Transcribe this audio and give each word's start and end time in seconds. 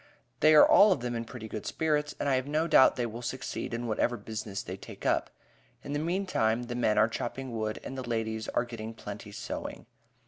They 0.39 0.55
are 0.55 0.65
all 0.67 0.91
of 0.91 1.01
them 1.01 1.13
in 1.13 1.25
pretty 1.25 1.47
good 1.47 1.67
spirits, 1.67 2.15
and 2.19 2.27
I 2.27 2.33
have 2.33 2.47
no 2.47 2.65
doubt 2.65 2.95
they 2.95 3.05
will 3.05 3.21
succeed 3.21 3.71
in 3.71 3.85
whatever 3.85 4.17
business 4.17 4.63
they 4.63 4.75
take 4.75 5.05
up. 5.05 5.29
In 5.83 5.93
the 5.93 5.99
mean 5.99 6.25
time 6.25 6.63
the 6.63 6.73
men 6.75 6.97
are 6.97 7.07
chopping 7.07 7.55
wood, 7.55 7.79
and 7.83 7.95
the 7.95 8.01
ladies 8.09 8.47
are 8.47 8.65
getting 8.65 8.95
plenty 8.95 9.31
sewing. 9.31 9.85